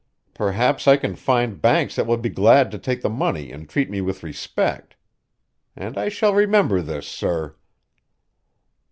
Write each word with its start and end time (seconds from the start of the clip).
Perhaps 0.33 0.87
I 0.87 0.97
can 0.97 1.15
find 1.15 1.61
banks 1.61 1.95
that 1.95 2.07
will 2.07 2.17
be 2.17 2.29
glad 2.29 2.71
to 2.71 2.79
take 2.79 3.03
the 3.03 3.07
money 3.09 3.51
and 3.51 3.69
treat 3.69 3.87
me 3.87 4.01
with 4.01 4.23
respect. 4.23 4.95
And 5.75 5.95
I 5.95 6.09
shall 6.09 6.33
remember 6.33 6.81
this, 6.81 7.05
sir!" 7.05 7.55